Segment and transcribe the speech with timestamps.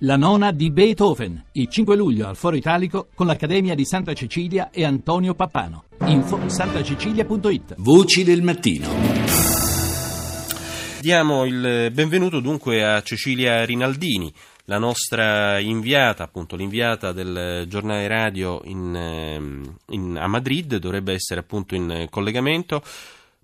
[0.00, 4.68] La nona di Beethoven, il 5 luglio al Foro Italico con l'Accademia di Santa Cecilia
[4.70, 5.84] e Antonio Pappano.
[6.04, 7.76] Info santacecilia.it.
[7.78, 8.88] Voci del mattino.
[11.00, 14.30] Diamo il benvenuto dunque a Cecilia Rinaldini,
[14.64, 21.40] la nostra inviata, appunto l'inviata del giornale radio in, ehm, in, a Madrid, dovrebbe essere
[21.40, 22.82] appunto in collegamento.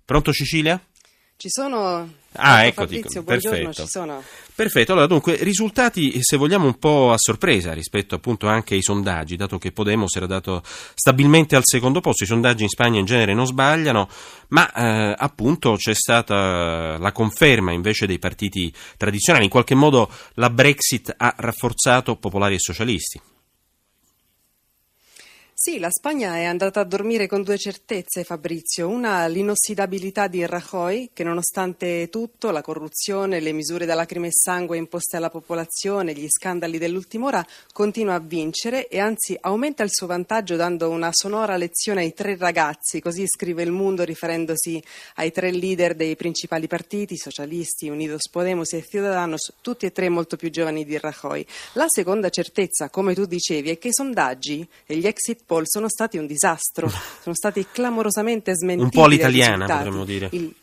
[0.05, 0.79] Pronto Cecilia?
[1.35, 2.09] Ci sono.
[2.35, 3.87] Ah, ecco, Fabrizio, dico, buongiorno, perfetto.
[3.87, 4.23] sono.
[4.55, 9.35] Perfetto, allora dunque risultati se vogliamo un po' a sorpresa rispetto appunto anche ai sondaggi,
[9.35, 10.61] dato che Podemos era dato
[10.93, 14.07] stabilmente al secondo posto, i sondaggi in Spagna in genere non sbagliano,
[14.49, 20.49] ma eh, appunto c'è stata la conferma invece dei partiti tradizionali, in qualche modo la
[20.49, 23.21] Brexit ha rafforzato popolari e socialisti.
[25.65, 28.89] Sì, la Spagna è andata a dormire con due certezze, Fabrizio.
[28.89, 34.75] Una, l'inossidabilità di Rajoy, che nonostante tutto, la corruzione, le misure da lacrime e sangue
[34.75, 40.05] imposte alla popolazione, gli scandali dell'ultima ora, continua a vincere e anzi aumenta il suo
[40.05, 44.83] vantaggio dando una sonora lezione ai tre ragazzi, così scrive il Mundo riferendosi
[45.15, 50.35] ai tre leader dei principali partiti, socialisti, Unidos Podemos e Ciudadanos, tutti e tre molto
[50.35, 51.45] più giovani di Rajoy.
[51.75, 56.17] La seconda certezza, come tu dicevi, è che i sondaggi e gli exit sono stati
[56.17, 56.89] un disastro,
[57.21, 58.83] sono stati clamorosamente smentiti.
[58.83, 59.73] Un po' risultati.
[59.73, 60.29] potremmo dire.
[60.31, 60.53] Il,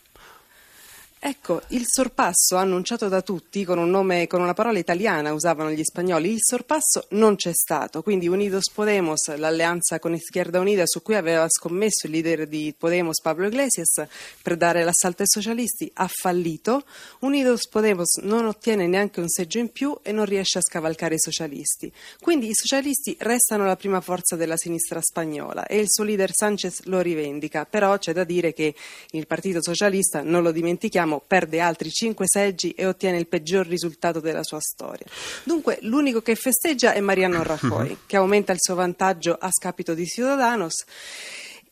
[1.23, 5.85] Ecco, il sorpasso annunciato da tutti con un nome, con una parola italiana usavano gli
[5.85, 11.17] spagnoli, il sorpasso non c'è stato, quindi Unidos Podemos, l'alleanza con Izquierda Unida su cui
[11.17, 14.03] aveva scommesso il leader di Podemos Pablo Iglesias
[14.41, 16.85] per dare l'assalto ai socialisti, ha fallito,
[17.19, 21.21] Unidos Podemos non ottiene neanche un seggio in più e non riesce a scavalcare i
[21.21, 21.93] socialisti.
[22.19, 26.85] Quindi i socialisti restano la prima forza della sinistra spagnola e il suo leader Sanchez
[26.85, 28.75] lo rivendica, però c'è da dire che
[29.11, 34.21] il Partito Socialista, non lo dimentichiamo, perde altri cinque seggi e ottiene il peggior risultato
[34.21, 35.07] della sua storia.
[35.43, 40.07] Dunque, l'unico che festeggia è Mariano Rajoy, che aumenta il suo vantaggio a scapito di
[40.07, 40.85] Ciudadanos.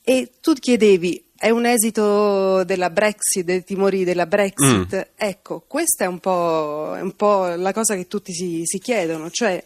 [0.02, 4.96] E tu chiedevi, è un esito della Brexit, dei timori della Brexit?
[4.96, 5.12] Mm.
[5.14, 9.62] Ecco, questa è un, po', un po' la cosa che tutti si, si chiedono, cioè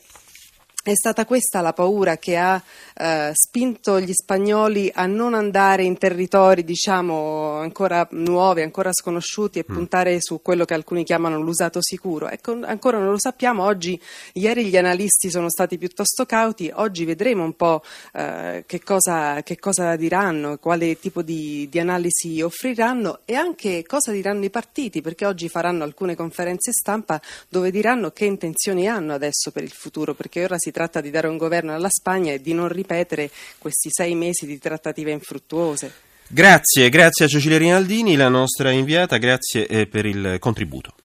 [0.84, 2.60] è stata questa la paura che ha
[2.96, 9.64] eh, spinto gli spagnoli a non andare in territori, diciamo, ancora nuovi, ancora sconosciuti e
[9.64, 12.28] puntare su quello che alcuni chiamano l'usato sicuro.
[12.28, 13.62] Ecco, ancora non lo sappiamo.
[13.62, 14.00] Oggi,
[14.34, 17.82] ieri gli analisti sono stati piuttosto cauti, oggi vedremo un po'
[18.14, 24.10] eh, che, cosa, che cosa diranno, quale tipo di, di analisi offriranno e anche cosa
[24.10, 29.52] diranno i partiti, perché oggi faranno alcune conferenze stampa dove diranno che intenzioni hanno adesso
[29.52, 32.52] per il futuro, perché ora si tratta di dare un governo alla Spagna e di
[32.52, 35.92] non ripetere questi sei mesi di trattative infruttuose.
[36.26, 40.94] Grazie, grazie a Cecilia Rinaldini, la nostra inviata, grazie eh, per il contributo.